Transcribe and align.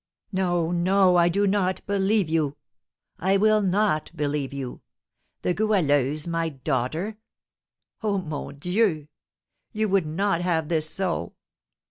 "No, 0.31 0.71
no, 0.71 1.15
I 1.15 1.29
do 1.29 1.45
not 1.45 1.85
believe 1.85 2.27
you; 2.27 2.57
I 3.19 3.37
will 3.37 3.61
not 3.61 4.11
believe 4.15 4.51
you! 4.51 4.81
The 5.43 5.53
Goualeuse 5.53 6.25
my 6.25 6.49
daughter! 6.49 7.19
Oh, 8.01 8.17
mon 8.17 8.55
Dieu! 8.55 9.09
You 9.73 9.89
would 9.89 10.07
not 10.07 10.41
have 10.41 10.69
this 10.69 10.89
so!" 10.89 11.33